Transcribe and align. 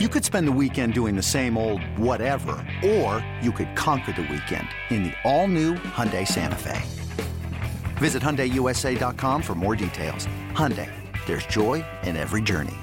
You 0.00 0.08
could 0.08 0.24
spend 0.24 0.48
the 0.48 0.58
weekend 0.60 0.92
doing 0.92 1.14
the 1.14 1.22
same 1.22 1.56
old 1.56 1.80
whatever, 1.96 2.56
or 2.84 3.24
you 3.40 3.52
could 3.52 3.76
conquer 3.76 4.10
the 4.10 4.22
weekend 4.22 4.66
in 4.90 5.04
the 5.04 5.12
all-new 5.22 5.74
Hyundai 5.74 6.26
Santa 6.26 6.56
Fe. 6.56 6.82
Visit 7.98 8.20
HyundaiUSA.com 8.20 9.40
for 9.40 9.54
more 9.54 9.76
details. 9.76 10.26
Hyundai, 10.50 10.90
there's 11.26 11.46
joy 11.46 11.84
in 12.02 12.16
every 12.16 12.42
journey. 12.42 12.74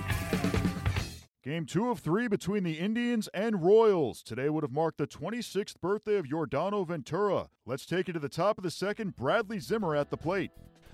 Game 1.44 1.66
two 1.66 1.90
of 1.90 2.00
three 2.00 2.30
between 2.30 2.64
the 2.64 2.80
Indians 2.80 3.28
and 3.34 3.62
Royals. 3.62 4.24
Today 4.24 4.48
would 4.48 4.64
have 4.64 4.72
marked 4.72 4.98
the 4.98 5.06
26th 5.06 5.82
birthday 5.82 6.16
of 6.16 6.28
Yordano 6.28 6.88
Ventura. 6.88 7.50
Let's 7.66 7.86
take 7.86 8.08
it 8.08 8.14
to 8.14 8.20
the 8.20 8.30
top 8.30 8.58
of 8.58 8.64
the 8.64 8.72
second. 8.72 9.18
Bradley 9.18 9.60
Zimmer 9.60 9.98
at 9.98 10.12
the 10.12 10.18
plate. 10.18 10.52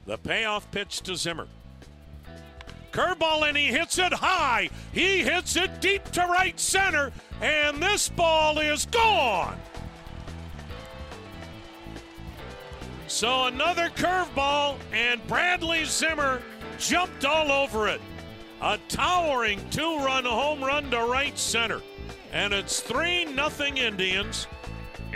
The 0.08 0.18
payoff 0.18 0.72
pitch 0.72 1.02
to 1.02 1.16
Zimmer. 1.16 1.48
Curveball 2.98 3.48
and 3.48 3.56
he 3.56 3.68
hits 3.68 4.00
it 4.00 4.12
high. 4.12 4.72
He 4.92 5.20
hits 5.20 5.56
it 5.56 5.82
deep 5.82 6.04
to 6.14 6.22
right 6.22 6.60
center, 6.60 7.12
and 7.42 7.78
this 7.78 8.10
ball 8.10 8.58
is 8.58 8.88
gone. 8.88 9.56
So 13.06 13.46
another 13.46 13.90
curveball, 13.90 14.78
and 14.92 15.26
Bradley 15.28 15.86
Zimmer 15.86 16.42
jumped 16.80 17.24
all 17.24 17.52
over 17.52 17.88
it. 17.88 18.02
A 18.64 18.80
towering 18.90 19.62
two 19.70 19.98
run 19.98 20.26
home 20.26 20.64
run 20.64 20.90
to 20.90 21.06
right 21.06 21.38
center. 21.38 21.84
And 22.34 22.52
it's 22.52 22.80
3 22.80 23.26
nothing 23.26 23.78
Indians. 23.78 24.48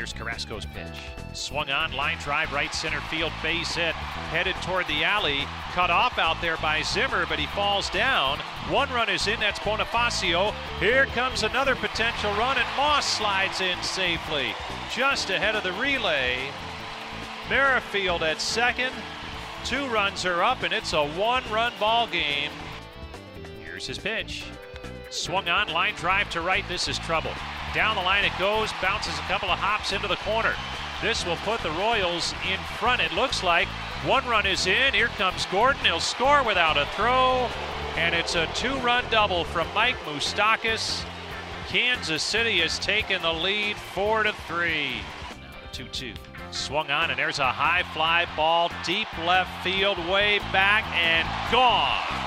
Here's 0.01 0.13
Carrasco's 0.13 0.65
pitch. 0.65 0.97
Swung 1.33 1.69
on, 1.69 1.91
line 1.91 2.17
drive, 2.17 2.51
right 2.51 2.73
center 2.73 2.99
field, 3.01 3.31
base 3.43 3.75
hit. 3.75 3.93
Headed 3.93 4.55
toward 4.63 4.87
the 4.87 5.03
alley. 5.03 5.41
Cut 5.73 5.91
off 5.91 6.17
out 6.17 6.41
there 6.41 6.57
by 6.57 6.81
Zimmer, 6.81 7.27
but 7.27 7.37
he 7.37 7.45
falls 7.45 7.87
down. 7.91 8.39
One 8.71 8.89
run 8.89 9.09
is 9.09 9.27
in, 9.27 9.39
that's 9.39 9.59
Bonifacio. 9.59 10.55
Here 10.79 11.05
comes 11.05 11.43
another 11.43 11.75
potential 11.75 12.31
run, 12.31 12.57
and 12.57 12.65
Moss 12.75 13.05
slides 13.05 13.61
in 13.61 13.79
safely. 13.83 14.55
Just 14.91 15.29
ahead 15.29 15.55
of 15.55 15.61
the 15.61 15.73
relay. 15.73 16.49
Merrifield 17.47 18.23
at 18.23 18.41
second. 18.41 18.93
Two 19.65 19.85
runs 19.89 20.25
are 20.25 20.41
up, 20.41 20.63
and 20.63 20.73
it's 20.73 20.93
a 20.93 21.09
one 21.09 21.43
run 21.51 21.73
ball 21.79 22.07
game. 22.07 22.49
Here's 23.63 23.85
his 23.85 23.99
pitch. 23.99 24.45
Swung 25.11 25.49
on, 25.49 25.67
line 25.67 25.93
drive 25.95 26.29
to 26.29 26.39
right. 26.39 26.65
This 26.69 26.87
is 26.87 26.97
trouble. 26.97 27.31
Down 27.73 27.97
the 27.97 28.01
line 28.01 28.23
it 28.23 28.31
goes, 28.39 28.71
bounces 28.81 29.13
a 29.19 29.21
couple 29.23 29.49
of 29.49 29.59
hops 29.59 29.91
into 29.91 30.07
the 30.07 30.15
corner. 30.15 30.53
This 31.01 31.25
will 31.25 31.35
put 31.37 31.59
the 31.61 31.71
Royals 31.71 32.33
in 32.49 32.57
front, 32.79 33.01
it 33.01 33.11
looks 33.11 33.43
like. 33.43 33.67
One 34.05 34.25
run 34.25 34.45
is 34.45 34.67
in. 34.67 34.93
Here 34.93 35.09
comes 35.09 35.45
Gordon. 35.47 35.83
He'll 35.83 35.99
score 35.99 36.43
without 36.43 36.77
a 36.77 36.85
throw. 36.95 37.49
And 37.97 38.15
it's 38.15 38.35
a 38.35 38.47
two 38.55 38.77
run 38.77 39.03
double 39.11 39.43
from 39.43 39.67
Mike 39.73 39.97
Moustakas. 40.05 41.03
Kansas 41.67 42.23
City 42.23 42.59
has 42.59 42.79
taken 42.79 43.21
the 43.21 43.33
lead 43.33 43.75
4 43.75 44.23
to 44.23 44.33
3. 44.47 44.91
Now 45.41 45.51
the 45.61 45.77
2 45.77 45.85
2. 45.89 46.13
Swung 46.51 46.89
on, 46.89 47.09
and 47.09 47.19
there's 47.19 47.39
a 47.39 47.51
high 47.51 47.83
fly 47.93 48.25
ball 48.37 48.71
deep 48.85 49.07
left 49.19 49.61
field, 49.61 49.97
way 50.07 50.39
back, 50.53 50.85
and 50.95 51.27
gone. 51.51 52.20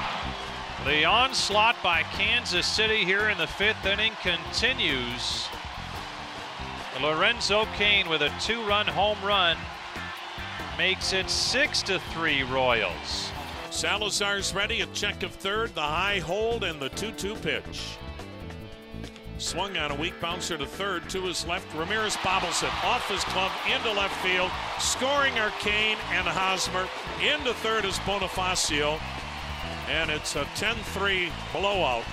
The 0.84 1.06
onslaught 1.06 1.76
by 1.82 2.02
Kansas 2.02 2.66
City 2.66 3.06
here 3.06 3.30
in 3.30 3.38
the 3.38 3.46
fifth 3.46 3.86
inning 3.86 4.12
continues. 4.20 5.48
Lorenzo 7.00 7.64
Cain 7.78 8.06
with 8.06 8.20
a 8.20 8.30
two-run 8.38 8.86
home 8.88 9.16
run 9.24 9.56
makes 10.76 11.14
it 11.14 11.30
six 11.30 11.82
to 11.84 11.98
three 12.12 12.42
Royals. 12.42 13.30
Salazar's 13.70 14.54
ready, 14.54 14.82
a 14.82 14.86
check 14.88 15.22
of 15.22 15.30
third, 15.30 15.74
the 15.74 15.80
high 15.80 16.18
hold, 16.18 16.64
and 16.64 16.78
the 16.78 16.90
2 16.90 17.12
2 17.12 17.34
pitch. 17.36 17.96
Swung 19.38 19.78
on 19.78 19.90
a 19.90 19.94
weak 19.94 20.20
bouncer 20.20 20.58
to 20.58 20.66
third, 20.66 21.08
to 21.08 21.22
his 21.22 21.46
left. 21.46 21.66
Ramirez 21.74 22.18
bobbles 22.22 22.62
it 22.62 22.84
off 22.84 23.08
his 23.08 23.24
glove 23.32 23.52
into 23.74 23.90
left 23.92 24.14
field. 24.22 24.50
Scoring 24.78 25.38
are 25.38 25.50
Cain 25.60 25.96
and 26.12 26.28
Hosmer. 26.28 26.86
Into 27.22 27.54
third 27.54 27.86
is 27.86 27.98
Bonifacio. 28.00 29.00
And 29.88 30.10
it's 30.10 30.36
a 30.36 30.44
10 30.56 30.74
3 30.76 31.30
blowout. 31.52 32.04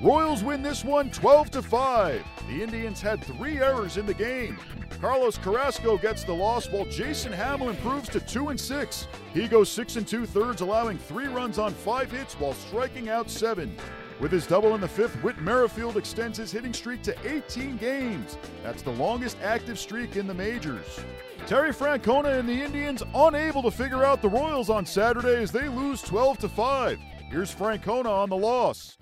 Royals 0.00 0.42
win 0.42 0.62
this 0.62 0.84
one 0.84 1.10
12 1.10 1.64
5. 1.64 2.24
The 2.48 2.62
Indians 2.62 3.00
had 3.00 3.22
three 3.22 3.58
errors 3.58 3.98
in 3.98 4.06
the 4.06 4.14
game. 4.14 4.58
Carlos 5.00 5.36
Carrasco 5.36 5.98
gets 5.98 6.24
the 6.24 6.32
loss 6.32 6.68
while 6.70 6.84
Jason 6.86 7.32
Hammel 7.32 7.70
improves 7.70 8.08
to 8.10 8.20
2 8.20 8.48
and 8.48 8.60
6. 8.60 9.08
He 9.34 9.48
goes 9.48 9.68
6 9.68 9.96
and 9.96 10.06
2 10.06 10.26
thirds, 10.26 10.60
allowing 10.60 10.96
three 10.96 11.26
runs 11.26 11.58
on 11.58 11.72
five 11.72 12.10
hits 12.10 12.34
while 12.34 12.54
striking 12.54 13.08
out 13.08 13.30
seven. 13.30 13.76
With 14.20 14.30
his 14.30 14.46
double 14.46 14.74
in 14.74 14.80
the 14.80 14.88
fifth, 14.88 15.14
Whit 15.22 15.40
Merrifield 15.40 15.96
extends 15.96 16.38
his 16.38 16.52
hitting 16.52 16.72
streak 16.72 17.02
to 17.02 17.16
18 17.28 17.76
games. 17.76 18.38
That's 18.62 18.82
the 18.82 18.92
longest 18.92 19.36
active 19.42 19.78
streak 19.78 20.16
in 20.16 20.26
the 20.28 20.34
majors. 20.34 21.00
Terry 21.46 21.72
Francona 21.72 22.38
and 22.38 22.48
the 22.48 22.62
Indians 22.62 23.02
unable 23.14 23.62
to 23.62 23.70
figure 23.70 24.04
out 24.04 24.22
the 24.22 24.28
Royals 24.28 24.70
on 24.70 24.86
Saturday 24.86 25.42
as 25.42 25.50
they 25.50 25.68
lose 25.68 26.00
12 26.02 26.38
to 26.38 26.48
5. 26.48 26.98
Here's 27.30 27.54
Francona 27.54 28.06
on 28.06 28.30
the 28.30 28.36
loss. 28.36 28.96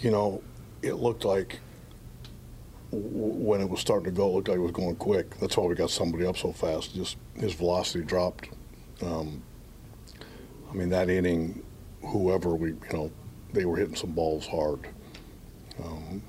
You 0.00 0.12
know, 0.12 0.42
it 0.82 0.94
looked 0.94 1.24
like 1.24 1.58
when 2.92 3.60
it 3.60 3.68
was 3.68 3.80
starting 3.80 4.04
to 4.04 4.12
go, 4.12 4.28
it 4.28 4.34
looked 4.34 4.48
like 4.48 4.58
it 4.58 4.60
was 4.60 4.72
going 4.72 4.94
quick. 4.96 5.36
That's 5.40 5.56
why 5.56 5.66
we 5.66 5.74
got 5.74 5.90
somebody 5.90 6.26
up 6.26 6.36
so 6.36 6.52
fast. 6.52 6.94
Just 6.94 7.16
his 7.34 7.54
velocity 7.54 8.04
dropped. 8.04 8.48
Um, 9.02 9.42
I 10.70 10.74
mean, 10.74 10.90
that 10.90 11.10
inning, 11.10 11.64
whoever 12.02 12.54
we, 12.54 12.68
you 12.68 12.78
know, 12.92 13.10
they 13.52 13.64
were 13.64 13.76
hitting 13.76 13.96
some 13.96 14.12
balls 14.12 14.46
hard. 14.46 14.86
Um, 15.84 16.22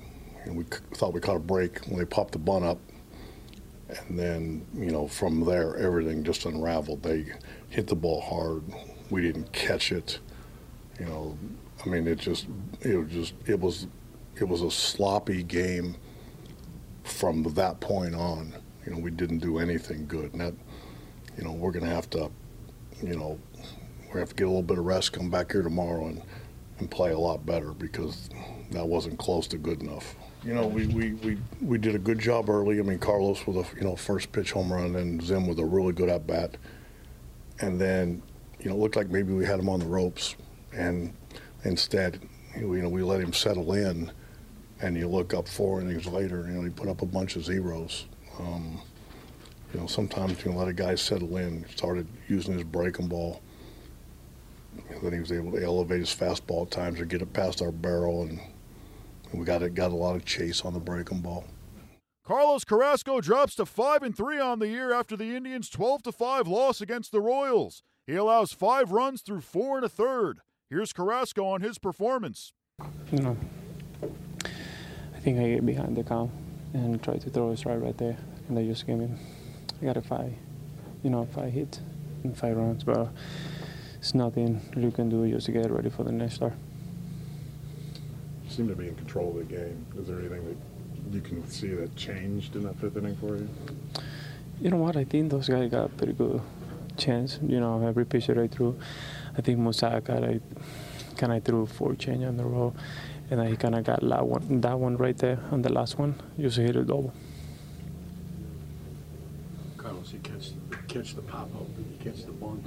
and 0.44 0.56
we 0.56 0.64
thought 0.94 1.12
we 1.12 1.20
caught 1.20 1.36
a 1.36 1.40
break 1.40 1.84
when 1.86 1.98
they 1.98 2.04
popped 2.04 2.32
the 2.32 2.38
bunt 2.38 2.64
up. 2.64 2.78
And 3.88 4.18
then, 4.18 4.66
you 4.74 4.90
know, 4.90 5.06
from 5.06 5.44
there, 5.44 5.76
everything 5.76 6.24
just 6.24 6.44
unraveled. 6.44 7.02
They 7.02 7.26
hit 7.68 7.86
the 7.86 7.94
ball 7.94 8.20
hard. 8.20 8.64
We 9.10 9.22
didn't 9.22 9.52
catch 9.52 9.92
it. 9.92 10.18
You 10.98 11.06
know, 11.06 11.38
I 11.84 11.88
mean, 11.88 12.06
it 12.06 12.18
just, 12.18 12.46
it 12.80 12.96
was 12.96 13.12
just, 13.12 13.34
it 13.46 13.60
was, 13.60 13.86
it 14.40 14.44
was 14.44 14.62
a 14.62 14.70
sloppy 14.70 15.42
game 15.42 15.96
from 17.04 17.44
that 17.44 17.80
point 17.80 18.14
on. 18.14 18.52
You 18.84 18.92
know, 18.92 18.98
we 18.98 19.10
didn't 19.10 19.38
do 19.38 19.58
anything 19.58 20.06
good. 20.06 20.32
And 20.32 20.40
that, 20.40 20.54
you 21.38 21.44
know, 21.44 21.52
we're 21.52 21.72
going 21.72 21.84
to 21.84 21.94
have 21.94 22.10
to, 22.10 22.30
you 23.02 23.16
know, 23.16 23.38
to 24.16 24.20
have 24.20 24.30
to 24.30 24.34
get 24.34 24.44
a 24.44 24.48
little 24.48 24.62
bit 24.62 24.78
of 24.78 24.84
rest, 24.84 25.12
come 25.12 25.30
back 25.30 25.52
here 25.52 25.62
tomorrow 25.62 26.06
and, 26.06 26.22
and 26.78 26.90
play 26.90 27.12
a 27.12 27.18
lot 27.18 27.44
better 27.46 27.72
because 27.72 28.30
that 28.70 28.86
wasn't 28.86 29.18
close 29.18 29.46
to 29.48 29.58
good 29.58 29.80
enough. 29.82 30.16
You 30.46 30.54
know, 30.54 30.68
we, 30.68 30.86
we, 30.86 31.12
we, 31.14 31.38
we 31.60 31.76
did 31.76 31.96
a 31.96 31.98
good 31.98 32.20
job 32.20 32.48
early. 32.48 32.78
I 32.78 32.82
mean, 32.82 33.00
Carlos 33.00 33.44
with 33.48 33.56
a 33.56 33.66
you 33.74 33.82
know 33.82 33.96
first 33.96 34.30
pitch 34.30 34.52
home 34.52 34.72
run 34.72 34.94
and 34.94 35.20
Zim 35.20 35.48
with 35.48 35.58
a 35.58 35.64
really 35.64 35.92
good 35.92 36.08
at 36.08 36.24
bat, 36.24 36.56
and 37.60 37.80
then 37.80 38.22
you 38.60 38.70
know 38.70 38.76
it 38.76 38.78
looked 38.78 38.94
like 38.94 39.08
maybe 39.08 39.32
we 39.32 39.44
had 39.44 39.58
him 39.58 39.68
on 39.68 39.80
the 39.80 39.86
ropes, 39.86 40.36
and 40.72 41.12
instead 41.64 42.20
you 42.56 42.80
know 42.80 42.88
we 42.88 43.02
let 43.02 43.20
him 43.20 43.32
settle 43.32 43.72
in, 43.72 44.12
and 44.80 44.96
you 44.96 45.08
look 45.08 45.34
up 45.34 45.48
four 45.48 45.80
innings 45.80 46.06
later, 46.06 46.46
you 46.46 46.52
know 46.52 46.62
he 46.62 46.70
put 46.70 46.86
up 46.86 47.02
a 47.02 47.06
bunch 47.06 47.34
of 47.34 47.44
zeros. 47.44 48.06
Um, 48.38 48.80
you 49.74 49.80
know 49.80 49.88
sometimes 49.88 50.44
you 50.44 50.52
know 50.52 50.58
let 50.58 50.68
a 50.68 50.72
guy 50.72 50.94
settle 50.94 51.38
in. 51.38 51.66
Started 51.74 52.06
using 52.28 52.54
his 52.54 52.62
breaking 52.62 53.08
ball. 53.08 53.42
Then 55.02 55.12
he 55.12 55.18
was 55.18 55.32
able 55.32 55.50
to 55.50 55.64
elevate 55.64 55.98
his 55.98 56.14
fastball 56.14 56.66
at 56.66 56.70
times 56.70 57.00
or 57.00 57.04
get 57.04 57.20
it 57.20 57.32
past 57.32 57.62
our 57.62 57.72
barrel 57.72 58.22
and 58.22 58.38
we 59.32 59.44
got 59.44 59.62
it, 59.62 59.74
got 59.74 59.90
a 59.90 59.94
lot 59.94 60.16
of 60.16 60.24
chase 60.24 60.64
on 60.64 60.74
the 60.74 60.80
breaking 60.80 61.20
ball. 61.20 61.44
Carlos 62.24 62.64
Carrasco 62.64 63.20
drops 63.20 63.54
to 63.54 63.64
5 63.64 64.02
and 64.02 64.16
3 64.16 64.40
on 64.40 64.58
the 64.58 64.68
year 64.68 64.92
after 64.92 65.16
the 65.16 65.36
Indians' 65.36 65.70
12 65.70 66.02
to 66.04 66.12
5 66.12 66.48
loss 66.48 66.80
against 66.80 67.12
the 67.12 67.20
Royals. 67.20 67.84
He 68.06 68.16
allows 68.16 68.52
5 68.52 68.90
runs 68.90 69.22
through 69.22 69.42
4 69.42 69.76
and 69.76 69.86
a 69.86 69.88
third. 69.88 70.40
Here's 70.68 70.92
Carrasco 70.92 71.46
on 71.46 71.60
his 71.60 71.78
performance. 71.78 72.52
You 73.12 73.20
know, 73.20 73.36
I 74.02 75.18
think 75.20 75.38
I 75.38 75.48
get 75.50 75.64
behind 75.64 75.96
the 75.96 76.02
count 76.02 76.32
and 76.74 77.00
try 77.00 77.16
to 77.16 77.30
throw 77.30 77.50
a 77.50 77.56
strike 77.56 77.80
right 77.80 77.96
there, 77.96 78.16
and 78.48 78.58
I 78.58 78.64
just 78.64 78.86
gave 78.86 78.98
him. 78.98 79.18
I 79.80 79.84
got 79.84 79.96
a 79.96 80.02
five, 80.02 80.32
you 81.04 81.10
know, 81.10 81.26
five 81.32 81.52
hits 81.52 81.80
and 82.24 82.36
five 82.36 82.56
runs, 82.56 82.82
but 82.82 83.08
it's 83.98 84.14
nothing 84.14 84.60
you 84.76 84.90
can 84.90 85.08
do 85.08 85.30
just 85.30 85.46
to 85.46 85.52
get 85.52 85.70
ready 85.70 85.90
for 85.90 86.02
the 86.02 86.12
next 86.12 86.34
start. 86.34 86.54
You 88.56 88.64
seem 88.64 88.74
to 88.74 88.82
be 88.82 88.88
in 88.88 88.94
control 88.94 89.38
of 89.38 89.46
the 89.46 89.54
game. 89.54 89.84
Is 89.98 90.08
there 90.08 90.18
anything 90.18 90.46
that 90.48 91.14
you 91.14 91.20
can 91.20 91.46
see 91.46 91.74
that 91.74 91.94
changed 91.94 92.56
in 92.56 92.62
that 92.62 92.76
fifth 92.76 92.96
inning 92.96 93.14
for 93.16 93.36
you? 93.36 93.46
You 94.62 94.70
know 94.70 94.78
what? 94.78 94.96
I 94.96 95.04
think 95.04 95.30
those 95.30 95.46
guys 95.46 95.70
got 95.70 95.84
a 95.84 95.88
pretty 95.90 96.14
good 96.14 96.40
chance. 96.96 97.38
You 97.46 97.60
know, 97.60 97.86
every 97.86 98.06
pitch 98.06 98.28
that 98.28 98.38
I 98.38 98.46
threw, 98.46 98.74
I 99.36 99.42
think 99.42 99.58
Musaka, 99.58 100.36
I 100.36 100.40
kind 101.16 101.34
of 101.34 101.44
threw 101.44 101.66
four 101.66 101.96
change 101.96 102.24
on 102.24 102.38
the 102.38 102.44
row, 102.44 102.72
and 103.30 103.42
I 103.42 103.56
kind 103.56 103.74
of 103.74 103.84
got 103.84 104.00
that 104.00 104.26
one, 104.26 104.62
that 104.62 104.78
one 104.78 104.96
right 104.96 105.18
there 105.18 105.38
on 105.50 105.60
the 105.60 105.70
last 105.70 105.98
one. 105.98 106.14
You 106.38 106.44
just 106.44 106.56
hit 106.56 106.76
a 106.76 106.82
double. 106.82 107.12
Carlos, 109.76 110.14
you 110.14 110.20
catch 110.20 110.52
catch 110.88 111.14
the 111.14 111.20
pop 111.20 111.54
up, 111.54 111.66
and 111.76 111.86
you 111.92 112.10
catch 112.10 112.24
the 112.24 112.32
bunt, 112.32 112.64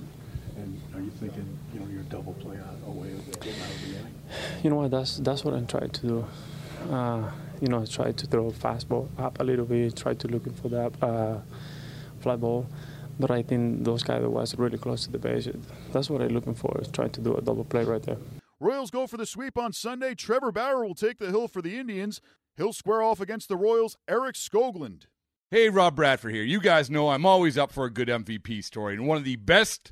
and 0.59 0.81
are 0.95 1.01
you 1.01 1.11
thinking, 1.11 1.57
you 1.73 1.79
know, 1.79 1.87
your 1.87 2.03
double 2.03 2.33
play 2.33 2.57
out 2.57 2.75
away 2.87 3.11
of 3.13 3.25
getting 3.39 3.61
out 3.61 3.69
of 3.69 3.81
the 3.81 3.99
inning? 3.99 4.15
You 4.63 4.69
know 4.69 4.75
what? 4.77 4.91
That's 4.91 5.17
that's 5.17 5.43
what 5.43 5.53
I'm 5.53 5.67
trying 5.67 5.89
to 5.89 6.01
do. 6.07 6.25
uh, 6.91 7.31
you 7.61 7.67
know, 7.67 7.81
I 7.81 7.85
try 7.85 8.11
to 8.11 8.25
throw 8.27 8.47
a 8.47 8.51
fastball 8.51 9.09
up 9.17 9.39
a 9.39 9.43
little 9.43 9.65
bit, 9.65 9.95
try 9.95 10.13
to 10.13 10.27
looking 10.27 10.53
for 10.53 10.69
that 10.69 10.91
uh, 11.03 11.39
fly 12.21 12.35
ball. 12.37 12.67
But 13.19 13.31
I 13.31 13.41
think 13.43 13.83
those 13.83 14.01
guys 14.01 14.23
was 14.23 14.57
really 14.57 14.77
close 14.77 15.03
to 15.05 15.11
the 15.11 15.17
base. 15.19 15.49
That's 15.91 16.09
what 16.09 16.21
I'm 16.21 16.29
looking 16.29 16.55
for, 16.55 16.79
is 16.81 16.87
trying 16.87 17.09
to 17.11 17.21
do 17.21 17.35
a 17.35 17.41
double 17.41 17.65
play 17.65 17.83
right 17.83 18.01
there. 18.01 18.15
Royals 18.61 18.91
go 18.91 19.07
for 19.07 19.17
the 19.17 19.25
sweep 19.25 19.57
on 19.57 19.73
Sunday. 19.73 20.15
Trevor 20.15 20.53
Bauer 20.53 20.85
will 20.85 20.95
take 20.95 21.17
the 21.17 21.27
hill 21.29 21.49
for 21.49 21.61
the 21.61 21.77
Indians. 21.77 22.21
He'll 22.55 22.71
square 22.71 23.01
off 23.01 23.19
against 23.19 23.49
the 23.49 23.57
Royals' 23.57 23.97
Eric 24.07 24.35
Skoglund. 24.35 25.03
Hey, 25.51 25.67
Rob 25.69 25.95
Bradford 25.95 26.33
here. 26.33 26.43
You 26.43 26.61
guys 26.61 26.89
know 26.89 27.09
I'm 27.09 27.25
always 27.25 27.57
up 27.57 27.71
for 27.71 27.85
a 27.85 27.89
good 27.91 28.07
MVP 28.07 28.63
story, 28.63 28.93
and 28.93 29.05
one 29.07 29.17
of 29.17 29.23
the 29.25 29.35
best 29.37 29.91